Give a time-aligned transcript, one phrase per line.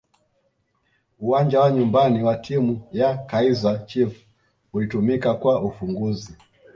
[1.19, 4.21] uwanja wa nyumbani wa timu ya kaizer chiefs
[4.73, 6.35] ulitumika kwa ufunguzi